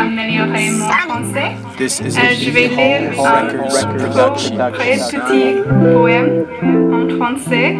améliorer 0.00 0.70
mon 0.70 0.88
français. 0.88 1.50
This 1.76 2.00
is 2.00 2.16
Euh, 2.16 2.20
a 2.20 2.32
je 2.34 2.50
vais 2.50 2.68
lire 2.68 3.00
un 3.20 3.46
production. 3.98 4.56
très 4.72 4.96
petit 4.96 5.62
poème 5.92 6.44
en 6.92 7.08
français. 7.16 7.76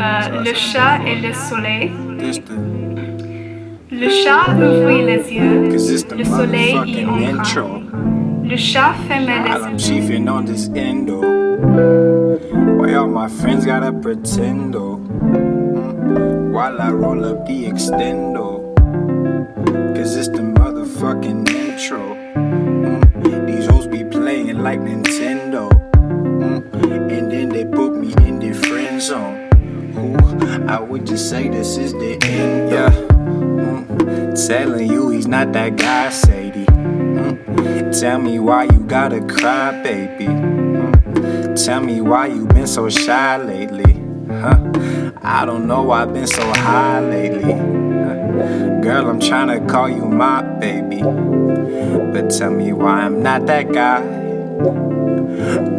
Euh, 0.00 0.42
le 0.44 0.54
chat 0.54 0.98
et 1.06 1.16
le 1.26 1.32
soleil. 1.32 1.92
Le 3.92 4.08
chat 4.08 4.54
ouvrit 4.54 5.04
les 5.04 5.22
yeux. 5.32 5.68
Le 6.16 6.24
soleil 6.24 6.74
y 6.86 7.04
entra. 7.06 7.40
intro. 7.40 7.68
Le 8.44 8.56
chat 8.56 8.94
fermait 9.08 9.42
les 9.44 9.98
yeux. 9.98 10.18
Why 12.78 12.94
all 12.94 13.08
my 13.08 13.28
friends 13.28 13.66
gotta 13.66 13.92
pretend 13.92 14.72
though? 14.72 14.98
Mm. 15.22 16.52
While 16.52 16.80
I 16.80 16.90
roll 16.90 17.24
up 17.24 17.46
the 17.46 17.66
extendo. 17.66 18.60
Cause 19.94 20.16
it's 20.16 20.28
the 20.28 20.42
motherfucking 21.00 21.48
intro. 21.48 22.14
Mm. 22.34 23.46
These 23.46 23.66
hoes 23.66 23.86
be 23.86 24.04
playing 24.04 24.62
like 24.62 24.80
Nintendo. 24.80 25.70
Mm. 25.92 27.10
And 27.10 27.30
then 27.30 27.48
they 27.48 27.64
put 27.64 27.94
me 27.94 28.12
in 28.26 28.38
the 28.38 28.52
friend 28.52 29.00
zone. 29.00 29.48
Ooh, 29.96 30.68
I 30.68 30.78
would 30.78 31.06
just 31.06 31.30
say 31.30 31.48
this 31.48 31.76
is 31.76 31.92
the 31.92 32.18
end. 32.22 32.70
Yeah. 32.70 32.90
Mm. 32.90 34.46
Telling 34.46 34.90
you 34.90 35.10
he's 35.10 35.26
not 35.26 35.52
that 35.52 35.76
guy, 35.76 36.10
Sadie. 36.10 36.66
Mm. 36.66 37.98
Tell 37.98 38.18
me 38.18 38.38
why 38.38 38.64
you 38.64 38.80
gotta 38.86 39.20
cry, 39.22 39.82
baby. 39.82 40.26
Mm. 40.26 41.64
Tell 41.64 41.80
me 41.80 42.00
why 42.00 42.26
you 42.26 42.46
been 42.46 42.66
so 42.66 42.88
shy 42.88 43.36
lately. 43.38 43.94
Huh? 44.28 44.72
I 45.22 45.44
don't 45.44 45.66
know, 45.66 45.90
I've 45.90 46.12
been 46.12 46.26
so 46.26 46.42
high 46.54 47.00
lately. 47.00 47.52
Huh? 47.52 48.19
Girl, 48.82 49.08
I'm 49.08 49.20
tryna 49.20 49.68
call 49.68 49.88
you 49.88 50.04
my 50.06 50.42
baby. 50.58 51.02
But 52.12 52.30
tell 52.30 52.50
me 52.50 52.72
why 52.72 53.02
I'm 53.02 53.22
not 53.22 53.46
that 53.46 53.72
guy. 53.72 54.02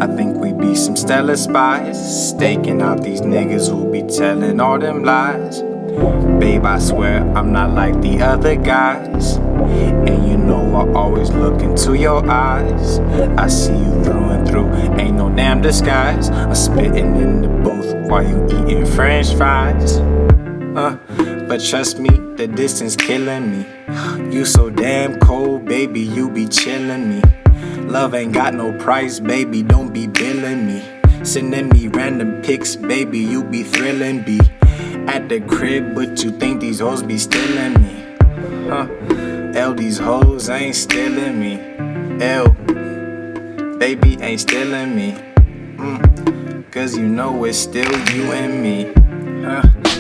I 0.02 0.08
think 0.16 0.38
we 0.38 0.54
be 0.54 0.76
some 0.76 0.96
stellar 0.96 1.38
spies, 1.38 2.30
staking 2.30 2.82
out 2.82 3.04
these 3.04 3.22
niggas 3.22 3.70
who 3.70 3.92
be 3.92 4.04
telling 4.04 4.60
all 4.60 4.80
them 4.80 5.04
lies. 5.04 5.62
Babe, 6.40 6.66
I 6.66 6.80
swear 6.80 7.22
I'm 7.38 7.52
not 7.52 7.72
like 7.72 8.02
the 8.02 8.22
other 8.22 8.56
guys. 8.56 9.36
And 9.36 10.28
you 10.28 10.38
know 10.38 10.76
I 10.76 10.92
always 10.94 11.30
look 11.30 11.62
into 11.62 11.94
your 11.96 12.28
eyes. 12.30 13.00
I 13.38 13.48
see 13.48 13.78
you 13.78 14.04
through 14.04 14.30
and 14.30 14.48
through, 14.48 14.72
ain't 15.00 15.18
no 15.18 15.30
damn 15.30 15.62
disguise. 15.62 16.30
I'm 16.30 16.56
spitting 16.56 17.16
in 17.16 17.42
the 17.42 17.48
booth 17.48 18.10
while 18.10 18.28
you 18.28 18.46
eating 18.46 18.86
french 18.86 19.34
fries. 19.36 19.98
Uh, 20.76 20.98
but 21.52 21.60
trust 21.60 22.00
me, 22.00 22.08
the 22.38 22.48
distance 22.48 22.96
killing 22.96 23.52
me. 23.52 23.66
You 24.34 24.46
so 24.46 24.70
damn 24.70 25.20
cold, 25.20 25.66
baby, 25.66 26.00
you 26.00 26.30
be 26.30 26.48
chilling 26.48 27.10
me. 27.10 27.22
Love 27.90 28.14
ain't 28.14 28.32
got 28.32 28.54
no 28.54 28.72
price, 28.80 29.20
baby, 29.20 29.62
don't 29.62 29.92
be 29.92 30.08
billing 30.08 30.66
me. 30.66 30.82
Sending 31.26 31.68
me 31.68 31.90
random 31.90 32.42
pics, 32.42 32.78
baby, 32.78 33.20
you 33.20 33.44
be 33.44 33.64
thrilling 33.64 34.24
me. 34.24 34.40
At 35.10 35.28
the 35.28 35.42
crib, 35.42 35.94
but 35.94 36.24
you 36.24 36.32
think 36.40 36.62
these 36.62 36.80
hoes 36.80 37.04
be 37.04 37.18
stealing 37.18 37.74
me. 37.74 38.16
Huh? 38.70 38.88
L, 39.54 39.74
these 39.74 39.98
hoes 39.98 40.50
ain't 40.50 40.74
stealing 40.74 41.38
me. 41.38 41.60
L, 42.24 42.48
baby 43.78 44.18
ain't 44.22 44.40
stealing 44.40 44.96
me. 44.96 45.18
Mm, 45.76 46.72
Cause 46.72 46.96
you 46.96 47.10
know 47.10 47.44
it's 47.44 47.58
still 47.58 47.92
you 48.16 48.32
and 48.32 48.64
me. 48.64 48.94
Huh? 49.44 49.91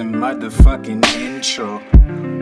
The 0.00 0.06
motherfucking 0.06 1.04
intro. 1.12 1.76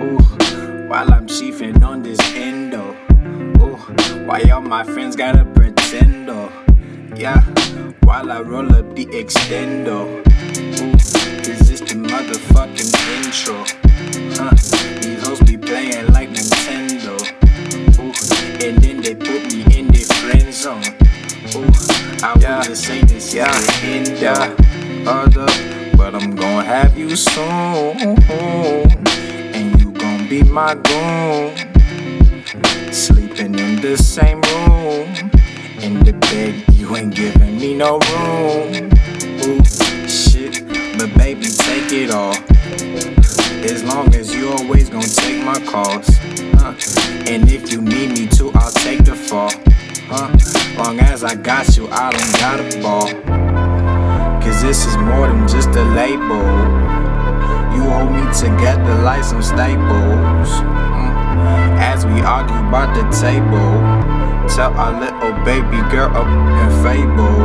Ooh, 0.00 0.86
while 0.88 1.12
I'm 1.12 1.26
chiefing 1.26 1.82
on 1.82 2.04
this 2.04 2.20
endo. 2.36 2.94
Ooh, 3.60 3.74
why 4.28 4.42
all 4.42 4.60
my 4.60 4.84
friends 4.84 5.16
gotta 5.16 5.44
pretend 5.44 6.28
though? 6.28 6.52
Yeah, 7.16 7.42
while 8.04 8.30
I 8.30 8.42
roll 8.42 8.72
up 8.76 8.94
the 8.94 9.06
extendo. 9.06 10.06
Ooh, 10.06 10.92
cause 11.42 11.68
it's 11.68 11.80
the 11.80 11.96
motherfucking 11.98 12.94
intro. 13.16 13.64
Huh? 14.38 14.54
These 15.02 15.26
hoes 15.26 15.40
be 15.40 15.56
playing 15.56 16.12
like 16.12 16.28
Nintendo. 16.28 17.18
Ooh, 17.98 18.64
and 18.64 18.78
then 18.80 19.00
they 19.00 19.16
put 19.16 19.52
me 19.52 19.64
in 19.76 19.88
their 19.88 20.06
friend 20.06 20.54
zone. 20.54 20.84
Ooh, 21.56 21.66
I 22.22 22.38
Yeah. 22.38 22.62
just 22.62 22.84
say 22.84 23.00
this 23.02 23.34
Yeah. 23.34 23.50
is 23.50 23.66
the 23.66 23.86
end. 23.86 24.18
Yeah. 24.20 24.54
Other, 25.08 25.46
but 25.98 26.14
I'm 26.14 26.36
gonna 26.36 26.64
have 26.64 26.96
you 26.96 27.16
soon. 27.16 27.98
And 28.30 29.80
you 29.80 29.90
gon' 29.90 30.28
be 30.28 30.44
my 30.44 30.74
goon. 30.74 31.56
Sleeping 32.92 33.58
in 33.58 33.80
the 33.80 33.96
same 33.98 34.40
room. 34.52 35.08
In 35.82 36.04
the 36.04 36.12
bed, 36.12 36.54
you 36.74 36.96
ain't 36.96 37.14
giving 37.14 37.58
me 37.58 37.74
no 37.74 37.98
room. 38.12 38.90
Ooh, 39.42 39.64
shit, 40.08 40.64
but 40.96 41.12
baby, 41.18 41.48
take 41.66 41.90
it 41.92 42.12
all. 42.12 42.36
As 43.64 43.82
long 43.82 44.14
as 44.14 44.32
you 44.32 44.52
always 44.52 44.88
gon' 44.88 45.02
take 45.02 45.44
my 45.44 45.58
calls. 45.66 46.06
Huh? 46.60 46.74
And 47.26 47.50
if 47.50 47.72
you 47.72 47.82
need 47.82 48.10
me 48.10 48.28
to, 48.38 48.52
I'll 48.54 48.70
take 48.70 49.04
the 49.04 49.16
fall. 49.16 49.50
Huh? 50.06 50.30
Long 50.78 51.00
as 51.00 51.24
I 51.24 51.34
got 51.34 51.76
you, 51.76 51.88
I 51.90 52.12
don't 52.12 52.32
gotta 52.38 52.80
ball. 52.80 53.37
Cause 54.58 54.66
this 54.66 54.86
is 54.86 54.96
more 54.96 55.28
than 55.28 55.46
just 55.46 55.68
a 55.68 55.84
label. 55.94 56.42
You 57.76 57.82
hold 57.94 58.10
me 58.10 58.24
together 58.34 58.94
like 59.02 59.22
some 59.22 59.40
staples. 59.40 60.50
Mm. 60.50 61.78
As 61.78 62.04
we 62.04 62.20
argue 62.22 62.56
about 62.66 62.92
the 62.92 63.02
table, 63.16 63.78
tell 64.48 64.72
our 64.74 64.98
little 64.98 65.32
baby 65.44 65.80
girl 65.92 66.10
up 66.10 66.26
and 66.26 66.72
fable. 66.82 67.44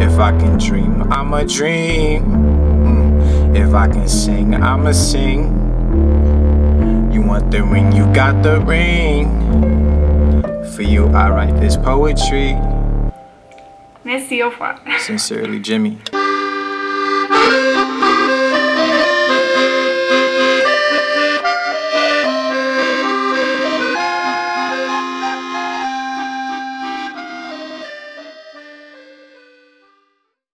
If 0.00 0.20
I 0.20 0.30
can 0.38 0.58
dream, 0.58 1.12
I'ma 1.12 1.42
dream. 1.42 2.22
Mm. 2.22 3.56
If 3.56 3.74
I 3.74 3.88
can 3.88 4.06
sing, 4.06 4.54
I'ma 4.54 4.92
sing. 4.92 5.50
You 7.12 7.20
want 7.20 7.50
the 7.50 7.64
ring, 7.64 7.90
you 7.90 8.06
got 8.14 8.44
the 8.44 8.60
ring. 8.60 9.26
For 10.76 10.82
you, 10.82 11.08
I 11.08 11.30
write 11.30 11.60
this 11.60 11.76
poetry. 11.76 12.54
Sincerely, 14.98 15.60
Jimmy. 15.60 15.98